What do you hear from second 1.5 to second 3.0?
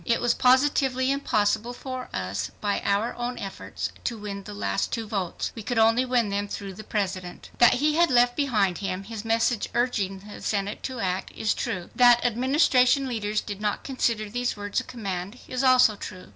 for us, by